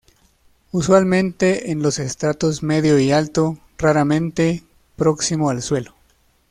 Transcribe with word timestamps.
Usualmente 0.71 1.69
en 1.69 1.83
los 1.83 1.99
estratos 1.99 2.63
medio 2.63 2.97
y 2.97 3.11
alto, 3.11 3.59
raramente 3.77 4.63
próximo 4.95 5.51
al 5.51 5.61
suelo. 5.61 5.93